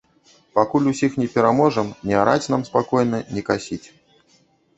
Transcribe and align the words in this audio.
Пакуль 0.59 0.87
усіх 0.91 1.17
не 1.23 1.27
пераможам, 1.35 1.91
не 2.13 2.17
араць 2.23 2.49
нам 2.55 2.65
спакойна, 2.71 3.21
не 3.37 3.41
касіць. 3.53 3.83